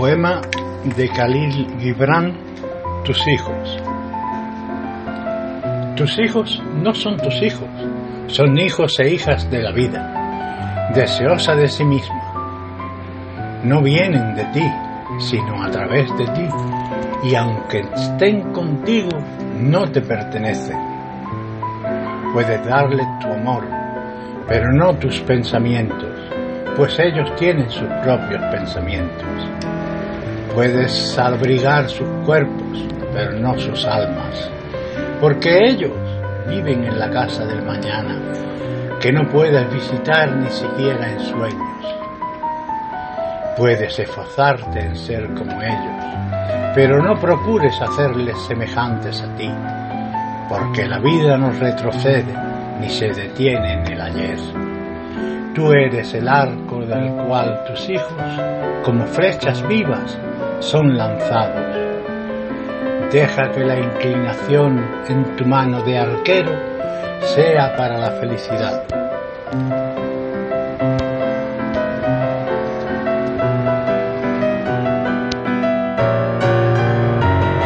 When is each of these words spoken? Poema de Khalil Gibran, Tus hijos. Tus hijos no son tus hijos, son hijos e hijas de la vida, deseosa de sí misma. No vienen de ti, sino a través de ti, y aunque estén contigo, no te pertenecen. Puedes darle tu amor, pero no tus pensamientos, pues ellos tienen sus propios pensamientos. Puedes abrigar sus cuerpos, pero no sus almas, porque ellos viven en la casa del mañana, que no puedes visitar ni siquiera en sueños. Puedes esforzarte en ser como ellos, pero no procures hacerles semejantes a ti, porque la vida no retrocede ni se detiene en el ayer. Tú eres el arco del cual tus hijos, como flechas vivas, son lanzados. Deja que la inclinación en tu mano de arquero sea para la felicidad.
Poema 0.00 0.40
de 0.96 1.08
Khalil 1.10 1.78
Gibran, 1.78 2.32
Tus 3.04 3.20
hijos. 3.28 3.78
Tus 5.94 6.18
hijos 6.18 6.62
no 6.82 6.94
son 6.94 7.18
tus 7.18 7.42
hijos, 7.42 7.68
son 8.28 8.58
hijos 8.58 8.98
e 8.98 9.10
hijas 9.10 9.50
de 9.50 9.60
la 9.60 9.72
vida, 9.72 10.90
deseosa 10.94 11.54
de 11.54 11.68
sí 11.68 11.84
misma. 11.84 13.60
No 13.62 13.82
vienen 13.82 14.34
de 14.34 14.44
ti, 14.54 14.66
sino 15.18 15.62
a 15.62 15.70
través 15.70 16.08
de 16.16 16.24
ti, 16.28 16.48
y 17.24 17.34
aunque 17.34 17.80
estén 17.80 18.54
contigo, 18.54 19.10
no 19.58 19.86
te 19.92 20.00
pertenecen. 20.00 20.78
Puedes 22.32 22.64
darle 22.64 23.06
tu 23.20 23.30
amor, 23.30 23.64
pero 24.48 24.72
no 24.72 24.94
tus 24.94 25.20
pensamientos, 25.20 26.08
pues 26.76 26.98
ellos 26.98 27.34
tienen 27.36 27.70
sus 27.70 27.88
propios 28.02 28.42
pensamientos. 28.50 29.26
Puedes 30.54 31.18
abrigar 31.18 31.88
sus 31.88 32.08
cuerpos, 32.24 32.84
pero 33.12 33.32
no 33.32 33.58
sus 33.58 33.84
almas, 33.86 34.50
porque 35.20 35.66
ellos 35.66 35.92
viven 36.48 36.84
en 36.84 36.98
la 36.98 37.10
casa 37.10 37.44
del 37.46 37.62
mañana, 37.62 38.16
que 39.00 39.12
no 39.12 39.28
puedes 39.28 39.72
visitar 39.72 40.34
ni 40.36 40.50
siquiera 40.50 41.12
en 41.12 41.20
sueños. 41.20 41.70
Puedes 43.56 43.98
esforzarte 43.98 44.80
en 44.80 44.96
ser 44.96 45.26
como 45.34 45.52
ellos, 45.62 46.04
pero 46.74 47.02
no 47.02 47.18
procures 47.18 47.80
hacerles 47.80 48.36
semejantes 48.46 49.22
a 49.22 49.34
ti, 49.36 49.50
porque 50.48 50.86
la 50.86 50.98
vida 50.98 51.36
no 51.36 51.50
retrocede 51.52 52.34
ni 52.80 52.88
se 52.88 53.08
detiene 53.12 53.74
en 53.74 53.92
el 53.92 54.00
ayer. 54.00 54.59
Tú 55.60 55.74
eres 55.74 56.14
el 56.14 56.26
arco 56.26 56.80
del 56.86 57.12
cual 57.26 57.64
tus 57.66 57.90
hijos, 57.90 58.14
como 58.82 59.04
flechas 59.04 59.62
vivas, 59.68 60.18
son 60.60 60.96
lanzados. 60.96 61.76
Deja 63.12 63.50
que 63.50 63.60
la 63.60 63.78
inclinación 63.78 64.82
en 65.06 65.36
tu 65.36 65.44
mano 65.44 65.82
de 65.82 65.98
arquero 65.98 66.50
sea 67.20 67.76
para 67.76 67.98
la 67.98 68.10
felicidad. 68.12 68.84